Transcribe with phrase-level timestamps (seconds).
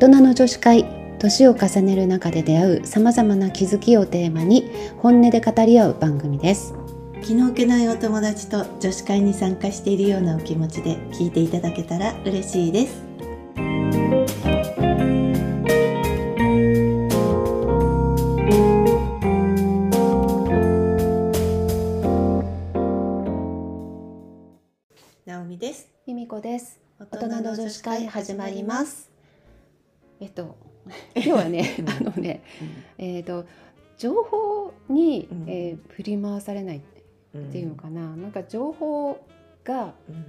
[0.00, 0.86] 人の女子会
[1.18, 6.72] 年を重ねる中で出会うさまざまな気づきをテーマに本音で語り合う番組です。
[7.22, 13.02] 気の置けないお友達と女子会に参加しているようなお気持ちで聞いていただけたら嬉しいです。
[25.26, 25.90] なおみです。
[26.06, 26.80] 由美子です。
[26.98, 29.09] 大人の女子会始まります
[30.20, 30.56] えっと
[31.14, 31.88] 今日はねうん。
[31.88, 32.42] あのね
[32.98, 33.04] うん。
[33.04, 33.46] えっ、と
[33.98, 35.44] 情報に、うん。
[35.48, 36.80] えー振り回されないっ
[37.52, 39.24] ていうのかな、なんか情報
[39.64, 40.24] がうん。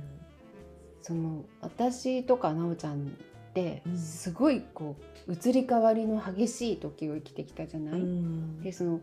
[1.02, 3.98] その私とか奈緒ちゃんってうん。
[3.98, 4.96] すごいこ
[5.28, 8.62] う移り変わりの激しい時を生きてきたじゃない、うん。
[8.62, 9.00] でその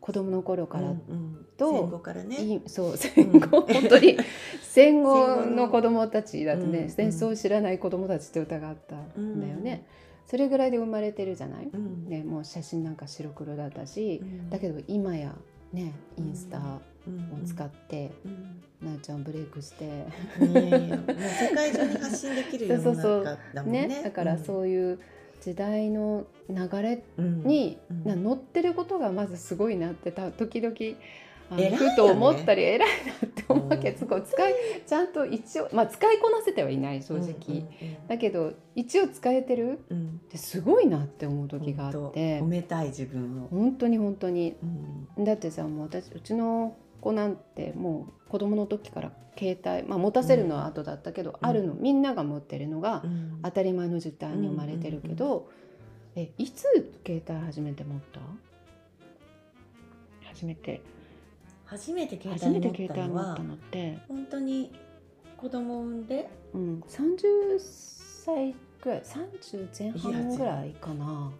[0.00, 1.46] 子供の頃から、うんうん。
[1.56, 2.36] と戦後からね。
[2.36, 4.16] いいそう戦後、 本当に
[4.62, 5.68] 戦後のの。
[5.68, 9.86] 子供たちだってね、うん戦争を知らない子供たちって歌があったんだよね、
[10.30, 12.08] それぐらいで生まれてるじゃない、うん。
[12.08, 14.50] ね、もう写真なんか白黒だったしう、ん。
[14.50, 15.34] だけど今や
[15.72, 17.44] ねインスタをうん。
[17.44, 18.62] 使って、うん。
[18.86, 23.24] なあちゃんブレイクして、いやいやもう世界中に発信できる世の そうそうそう。
[23.24, 23.86] 中だもんね。
[23.88, 25.00] ねだからそういう
[25.40, 27.42] 時代の流れうん。
[27.44, 28.04] に、うん。
[28.04, 30.76] な乗ってることがまずすごいなってた時々
[31.50, 34.06] ふと思ったり偉いなって思うわけうんす。
[34.06, 34.54] ごい使い
[34.86, 37.64] ちゃんと一応、まあ、使いこなせてはいない正直、
[38.08, 39.80] だけど一応使えてる？
[39.92, 39.96] っ
[40.30, 42.40] てすごいなって思う時があって。
[42.40, 43.48] 褒めたい自分を。
[43.48, 44.56] 本当に本当に。
[45.16, 45.24] うん。
[45.24, 51.34] だってさもう私うちの子なんてもう子供の時から携帯、まあ、持たせるのは後だったけど、ん。
[51.40, 53.40] あるのみんなが持ってるのがうん。
[53.42, 55.48] 当たり前の時代に生まれてるけど、
[56.14, 56.62] えいつ
[57.06, 58.20] 携帯初めて持った？
[60.32, 60.80] 初めて
[61.70, 64.72] 初めて携初め帯持て携帯ったのは持ったのって、本当に
[65.36, 71.30] 子供を産んでうん、30歳ぐらい30前半ぐらいかな。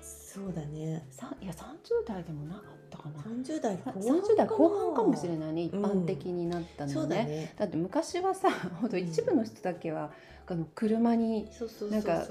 [0.00, 1.06] そうだね。
[1.10, 3.20] さいや30代でもなかったかな。
[3.20, 5.84] 30代後半30代後半かもしれいないね一うん。
[5.84, 7.54] 般的になったのね,、だね。
[7.58, 10.10] だって昔はさほんと一部の人だけは
[10.46, 11.48] あの車に
[11.90, 12.26] なんか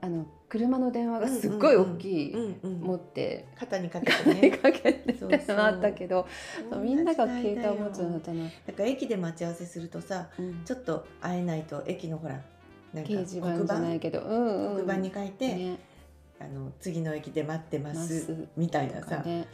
[0.00, 6.26] あの車の電話がすっごい大きい、うんうん持って肩にかけて金ねかけてそうみたいなのあったけど
[6.70, 10.64] そみんなが携帯を持つようになったの、だから駅で待ち合わせするとさうん。
[10.64, 12.40] ちょっと会えないと駅のほら
[12.94, 15.78] なんか掲示板じゃないけど、うんうん、黒板に書いて、ね。
[16.40, 18.26] あの次の駅で待ってまます。
[18.26, 19.48] すみたいなさ、ね、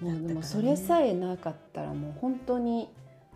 [0.00, 2.88] もうでもそれさえなかったらもう本当に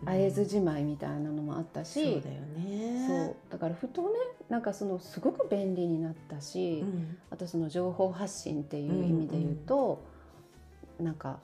[0.05, 3.07] 会えずじまいみたいなのもあったし、そうだよね。
[3.07, 4.09] そうだからふとね
[4.49, 7.17] なんかそのすごく便利になったし、うん。
[7.29, 10.03] あとその情報発信っていう意味で言うと、
[10.99, 11.39] なんか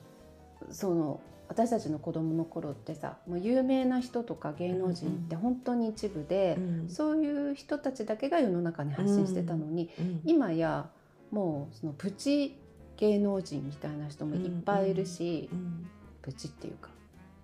[0.71, 6.89] その私たちの子供の頃ってさもう有名な人とか芸能人って本当に一部で、うん。
[6.89, 10.21] そういう人たちだけが世の中に発信してたのに、うん。
[10.25, 10.89] 今や
[11.31, 12.59] もうそのプチ
[12.99, 15.89] 芸能人みたいな人もいっぱいいるし、うん
[16.21, 16.89] プチっていうか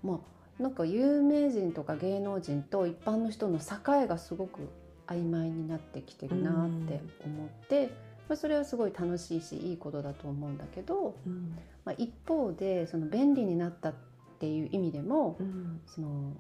[0.04, 0.20] ま
[0.60, 4.68] あなんか有名人とか芸能人と一般の人の境がすごく
[5.08, 6.54] 曖昧になってきてるなっ
[6.88, 7.88] て思って、
[8.28, 13.94] まあ、それはすごい楽しいしいいことだと思うんだけど、うんまあ、一方でその便利になったっ
[14.40, 15.80] ていう意味でもうん。
[15.88, 16.34] その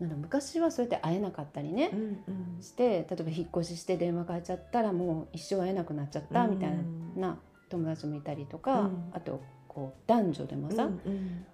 [0.00, 2.62] なんだ昔はそうやって会えなかったりね、うんうん。
[2.62, 6.76] して例えば引っ越しして電話変えちゃったらもう一生会えなくなっちゃったみたい
[7.16, 7.38] な
[7.70, 9.10] 友達もいたりとか、うん。
[9.12, 11.46] あとこう男女でもさ、うんうん。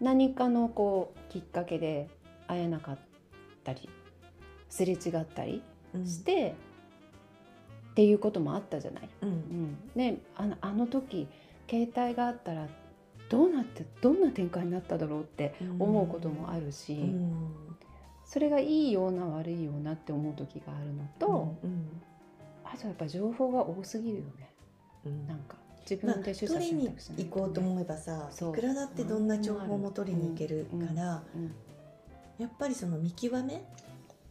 [0.00, 2.08] 何かのこうきっかけで
[2.46, 2.98] 会えなかっ
[3.64, 3.88] たり
[4.68, 5.62] すれ違ったり
[5.94, 6.06] うん。
[6.06, 6.54] して、
[7.92, 9.08] っていうこともあったじゃない。
[9.22, 9.28] うん。
[9.28, 11.28] うん、ねあのあの時
[11.68, 12.68] 携帯があったら
[13.30, 17.46] どうなってどんな展開になっただろうって思うこともあるし、うん。
[18.24, 22.02] それがいいような悪いようなって思う時があるのと、うん。
[22.64, 24.48] あとやっぱ情報が多すぎるよね
[25.06, 25.26] うん。
[25.26, 25.56] なんか
[25.88, 26.88] 自まあ分で取りに
[27.18, 31.54] 行こうと思えばさいくらだってどんな情報も取りに行けるうんからうん。
[32.38, 33.62] やっぱりその見極め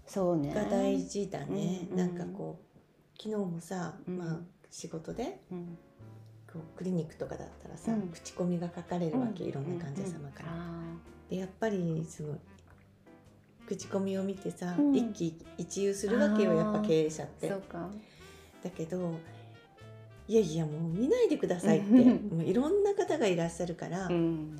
[0.06, 0.54] そうね。
[0.54, 1.88] が大事だね。
[1.92, 4.18] うんなんかこう昨日もさうん。
[4.18, 4.38] まあ
[4.72, 5.78] 仕事でうん。
[6.52, 8.10] こうクリニックとかだったらさうん。
[8.10, 10.50] 口コミが書かれるわけいろんな患者様から。
[10.50, 10.82] あ
[11.30, 12.38] でやっぱりその
[13.66, 14.96] 口コミを見てさ、うん。
[14.96, 17.48] 一喜一憂するわけよやっぱ経営者って。
[17.48, 19.16] だけど
[20.28, 22.38] いやいやもう見ないでくださいってうん。
[22.38, 24.56] もういろんな方がいらっしゃるから、っうん。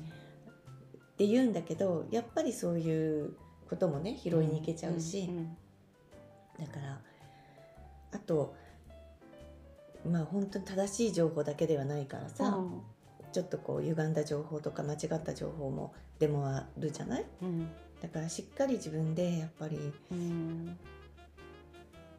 [1.16, 3.34] て言うんだけどやっぱりそういう
[3.70, 5.56] こともね拾いに行けちゃうし、ん
[6.58, 7.00] だから
[8.12, 8.54] あと
[10.08, 12.80] まあ本当に正しい情報だけではないからさ、うん。
[13.32, 17.24] ちょっとこう歪んだ情報とか間違った情報も出回るじゃない？
[17.42, 17.68] うん。
[18.02, 19.78] だからしっかり自分でやっぱり
[20.12, 20.76] うん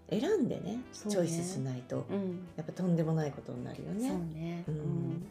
[0.10, 0.80] 選んでねね。
[0.94, 2.06] チョイスしないと。
[2.10, 2.48] うん。
[2.56, 4.10] やっぱとんでもないことになるよね。
[4.10, 4.78] そうね、ううん。
[4.78, 5.26] ん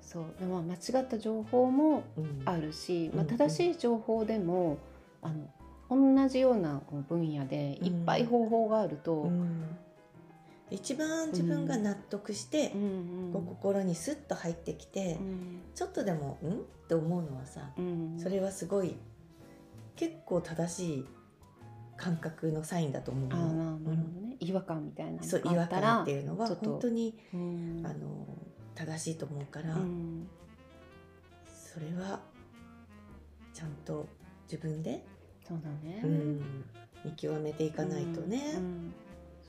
[0.00, 0.24] そう。
[0.40, 2.42] でも間違った情報もうん。
[2.44, 3.28] あるし、まあ、うん。
[3.28, 4.78] 正しい情報でも、
[5.22, 9.76] あの同じような分野でいっぱい方法があると、うん。
[10.70, 13.30] 一番自分が納得して、うん。
[13.32, 15.60] こう心にスッと入ってきて、うん。
[15.74, 18.16] ちょっとでも「ん?」って思うのはさうん。
[18.18, 18.96] それはすごい
[19.96, 21.06] 結構正しい
[21.98, 23.36] 感覚のサインだと思うの。
[23.36, 27.82] なるほどね、違和感みたいなのそう違和感っていうのは本当にうん。
[27.84, 28.26] あの
[28.74, 30.28] 正しいと思うから、うん。
[31.44, 32.20] それは
[33.52, 34.06] ちゃんと
[34.50, 35.04] 自分で、
[35.46, 36.64] そうだね、うん
[37.04, 38.94] 見極めていかないとね、うんうん。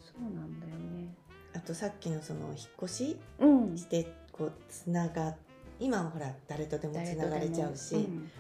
[0.02, 1.14] そうなんだよね。
[1.54, 3.78] あとさっきのその引っ越しうん。
[3.78, 5.36] してこうつなが
[5.80, 8.32] 今はほら誰とでもつながれちゃうし、うん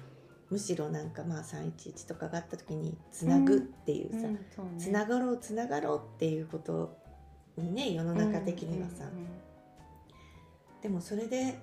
[0.49, 4.71] むしろなんかまあ311とかがあった時につなぐっていうさ、うんそうね。
[4.79, 6.97] つながろうつながろうっていうこと
[7.57, 9.27] にね世の中的にはさ、うんうんうん
[10.81, 11.59] でもそれで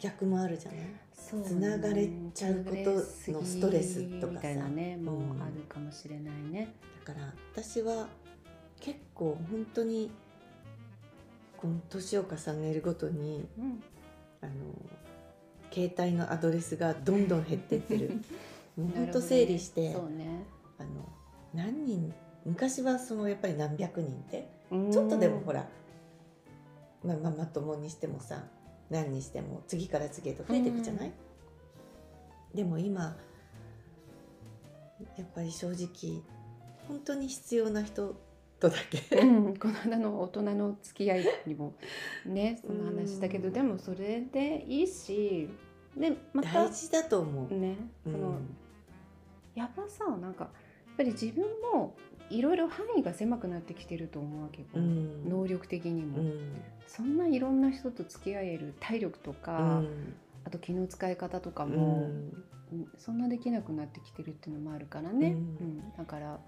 [0.00, 0.80] 逆もあるじゃない？
[0.80, 1.00] ね。
[1.14, 2.90] つながれちゃうこと
[3.32, 4.48] のストレスとかさ。
[4.48, 5.40] ねもううん。
[5.40, 6.74] あるかもしれないね、
[7.06, 8.08] だから私は
[8.80, 10.10] 結構本当に
[11.56, 13.80] この年を重ねるごとにうん。
[14.40, 14.52] あの
[15.72, 18.20] 携帯のアドレスがどんどん減ってってる。
[18.76, 20.44] もうほどね整理して、そうね。
[20.78, 20.90] あの
[21.54, 22.12] 何人
[22.44, 24.92] 昔はそのやっぱり何百人ってうん。
[24.92, 25.68] ちょっとでもほら、
[27.04, 28.44] まあ、まともにしてもさ
[28.90, 32.56] 何にしても次から次へと増えていくじゃない、うん。
[32.56, 33.16] でも今
[35.16, 36.22] やっぱり正直
[36.88, 38.16] 本当に必要な人
[38.62, 41.74] とだけ、うん、この間の大人の付き合いにも
[42.24, 43.54] ね その話したけど、うん。
[43.54, 45.48] でもそれでいいし
[45.96, 47.54] でまた大事だと思う。
[47.54, 48.56] ねその、うん
[49.54, 50.50] やっぱさなんかや
[50.94, 51.44] っぱり自分
[51.74, 51.94] も
[52.30, 55.28] いろいろ範囲が狭くなってきてると思うわけ、こううん。
[55.28, 56.40] 能力的にも、うん。
[56.86, 60.14] そんないろんな人と付き合える体力とうか、ん。
[60.44, 62.10] あと気の使い方とかうも、
[62.96, 65.36] そんなできなくなってきてるっていうのもあるからね、
[65.98, 66.40] だから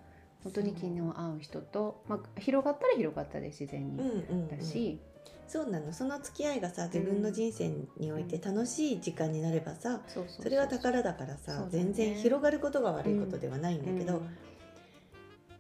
[0.45, 5.01] 本当に気の合う人と、まあ、広がったら広がったで自然にうんうんだし、
[5.49, 5.93] そうなの。
[5.93, 14.29] その付き合いがさ自分の人生において楽しい時間になればさ、そうそうそれは宝だからさ、全然広がることが悪いことではないんだけど、うん。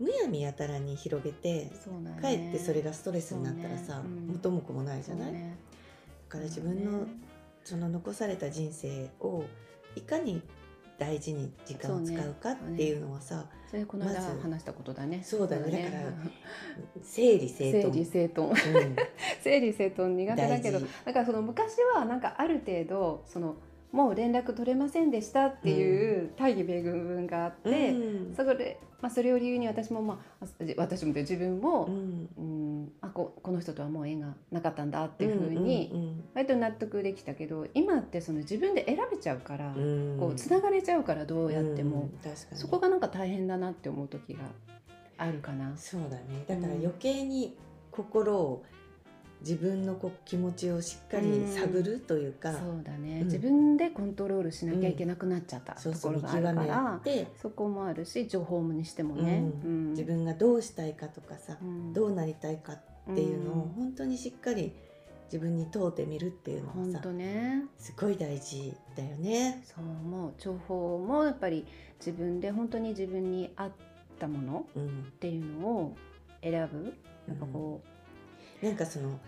[0.06, 1.70] むやみやたらに広げてね。
[2.20, 4.02] かえってそれがストレスになったらさ、ね。
[4.04, 4.26] うん。
[4.34, 5.56] 元も子もないじゃない、ね。
[6.28, 7.06] から自分の
[7.64, 9.44] その残された人生を
[9.96, 10.42] いかに
[10.99, 15.23] 大事に時間を使うかっていうのはさそれこの間話したことだね。
[15.25, 15.91] そうだね。
[15.91, 16.12] だから
[17.02, 18.49] 整理整整頓理整頓。
[18.49, 18.55] うん。
[19.43, 23.56] 整理整頓苦手だけどだからその昔はなんかある程度その
[23.94, 28.35] もう連絡取れませんでしたっていう大義名分があって、うん。
[28.35, 30.49] それまあ、それを理由に私も、まあ、あ
[30.79, 32.29] 私もで自分も、うん。
[32.37, 39.73] うんあここの人とはもう縁がなかったんだっていうふううんに割と納得できたけど今ってその自分で選べちゃうから、
[40.19, 42.11] こうつながれちゃうからどうやっても、
[42.52, 44.40] そこがなんか大変だなって思う時が
[45.17, 45.73] あるかな。
[45.76, 46.44] そうだね。
[46.49, 47.56] だから余計に
[47.90, 48.64] 心を
[49.40, 53.26] 自分のこう気持ちをしっかり探るというか、そうだね、うん。
[53.26, 59.90] 自分でコントロールしなきゃいけなくなっちゃったところがあるから、て、そこもあるし情報にしてもね、ううん。
[59.90, 61.92] 自分がどうしたいかとかさ、うん。
[61.92, 63.69] どうなりたいかっていうのをうん。
[63.70, 64.73] 本当にしっかり
[65.26, 67.64] 自分に問うてみるっていうのは本さ当ね。
[67.78, 69.62] すごい大事だよね。
[69.64, 70.32] そう思う。
[70.38, 71.66] 情報もやっぱり
[71.99, 73.73] 自分で本当に自分に合っ
[74.18, 75.04] たものうん。
[75.09, 75.97] っていうのを
[76.42, 76.94] 選ぶ。
[77.26, 77.82] なんかこ
[78.64, 79.18] なんかその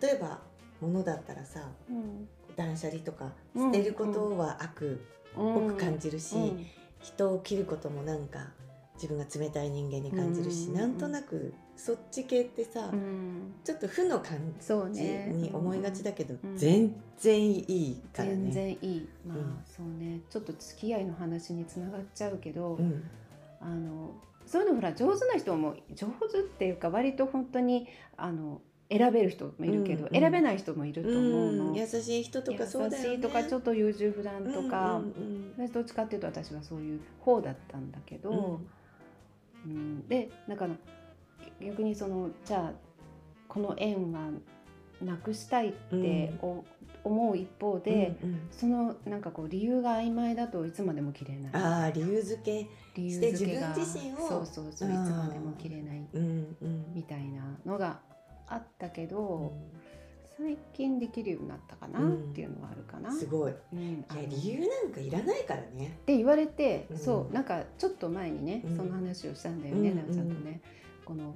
[0.00, 0.40] 例えば
[0.80, 2.28] 物だったらさう、うん。
[2.56, 6.66] 断捨離とかうん捨てることは悪っぽく感じるし、うん
[7.02, 8.52] 人を切ることもなんか
[8.94, 13.54] 自分が冷たい人間に感じるし、うんなんとなくそっち系ってさ、うん。
[13.64, 14.38] ちょっと負の感
[14.92, 16.56] じに思いがちだけど、うん。
[16.56, 18.36] 全然いいからね。
[18.36, 19.08] 全然いい。
[19.26, 19.58] まあ、うん。
[19.66, 20.20] そうね。
[20.30, 23.02] ちょっと付き合いの話につながっちゃうけど、うん。
[23.60, 24.14] あの
[24.52, 31.64] そういうのほら上手な人も上手っていうか割と本当にあの選べる人もいるけど、うんうん選べない人もいると思うの。
[31.68, 33.08] うん優しい人とかそうだよね。
[33.08, 38.60] 優しいとかちょっと優柔不断とか、うんうん私どっちかっていうと私はそういう方だったんだけど、
[39.64, 40.68] うんうんでなんか
[41.58, 42.72] 逆にそのじゃあ
[43.48, 44.28] この縁は
[45.04, 46.64] なくしたいってお
[47.04, 51.52] 思う一方で、うんうんそのなんかこう理由が曖昧だといつまでも切れない。
[51.54, 57.98] ああ理由付け、理由して付けが自分自身をそうそうそういつまでも切れないうんうんみたいなのが
[58.46, 59.52] あったけうど、
[60.38, 63.10] 最近できるようになったかなうんっていうのはあるかな。
[63.10, 63.52] んすごい。
[63.52, 65.98] いうんあのや理由なんかいらないからね。
[66.02, 70.60] って言われて、うんそうなんかちょっと前にね、うんその話をしたんだよね、うんなおちゃんとね。
[71.04, 71.34] ここの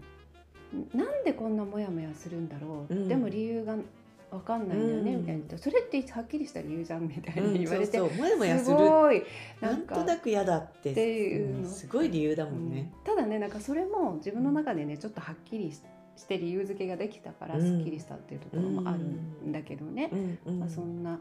[0.95, 3.09] なんでこんなモヤモヤするんだろう、うん。
[3.09, 3.77] でも理由が
[4.31, 5.21] 分かんないんだよね、うん。
[5.21, 5.59] みたいな。
[5.59, 9.23] それってはっきりした理由じゃんみたいに言われて、そうそうもやもやすごい
[9.61, 12.69] ななんとなく嫌だってっていうすごい理由だもうん。
[12.69, 15.81] んね、ただねなんかそれも自分の中でねちょっとはっきりし
[16.17, 17.63] して理由付けができたからうん。
[17.63, 20.39] すっきりしたっていうところもあるんだけどね、うん。
[20.47, 20.61] うん。
[20.61, 21.21] まあ、そんな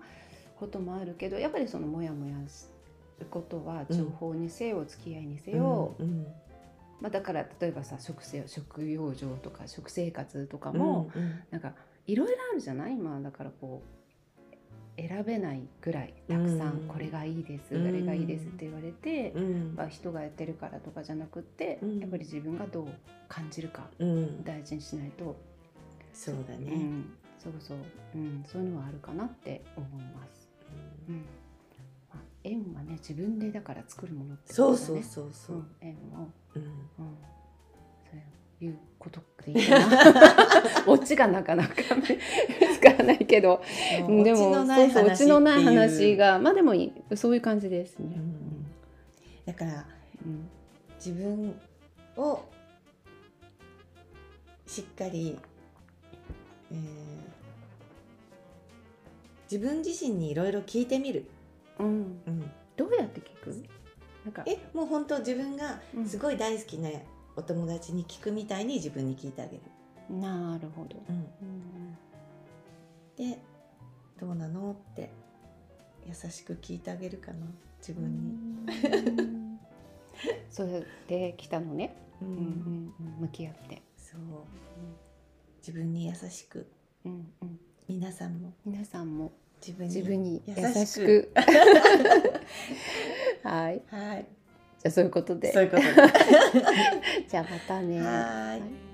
[0.58, 2.72] こともあるけどやっぱりそのモヤモヤす
[3.20, 6.26] ることは情報にせよ、付き合いにせよ、うん
[7.02, 11.40] まあ、だから例えばさ食生食養生とか食生活とかうんも、うん。
[11.52, 11.74] なんか
[12.08, 12.94] いろいろあるじゃない？
[12.94, 13.96] 今だからこう
[14.98, 16.88] 選べないぐらいたくさん、うん。
[16.88, 19.74] これがいいです、うんあれがいいですって言われて、うん。
[19.76, 22.00] まあ、人がやってるからとかじゃなくって、うん。
[22.00, 22.88] やっぱり自分がどう
[23.28, 24.44] 感じるかうん。
[24.44, 25.36] 大事にしないと、
[26.14, 27.78] そうだね、うん、そうそう、
[28.16, 30.50] うん、そういうのはあるかなって思います。
[31.10, 31.26] うん
[32.46, 34.78] まあ、縁はね自分でだから作るものってことだね。
[34.78, 35.56] そうそうそうそう。
[35.58, 36.62] う、ん、縁を、うん。
[36.62, 38.16] うん、そ
[38.62, 40.86] ういうことでいいかな。
[40.88, 42.04] オチがなかなか見
[42.74, 43.62] つからないけど。
[43.90, 48.16] でもオチのないそうそうオチのない話がまあでもいいそういう感じですね。
[48.16, 48.66] うん。
[49.46, 49.86] だから
[50.26, 50.50] うん。
[50.98, 51.60] 自分
[52.18, 52.44] を
[54.66, 55.38] しっかり、
[56.72, 57.06] えー
[59.52, 61.26] 自分自身にいろいろ聞いてみる、
[61.80, 63.66] うん、うん、どうやって聞く？
[64.24, 64.44] なんか。
[64.48, 66.08] えもう本当自分がうん。
[66.08, 66.90] すごい大好きな
[67.36, 69.62] お友達に聞くみたいに自分に聞いてあげる、
[70.10, 70.96] なるほど。
[71.10, 71.98] うん、うん。
[73.18, 73.38] で
[74.20, 74.72] どうなの？
[74.72, 75.12] って
[76.08, 77.46] 優しく聞いてあげるかな？
[77.80, 78.32] 自分に、
[79.20, 79.60] うん。
[80.50, 82.28] それで来たのね、うん。
[82.28, 84.20] うんうんうん、向き合って、そう。
[85.60, 86.68] 自分に優しく。
[87.06, 88.54] うんうん、皆さんも。
[88.66, 89.34] 皆さんも
[89.74, 91.32] 自分に優優しく。
[93.44, 93.82] はい。
[93.88, 94.26] はい。
[94.80, 95.52] じゃあそういうことで。
[95.52, 95.90] そういうことで。
[97.28, 98.02] じゃあまたね。
[98.02, 98.85] はい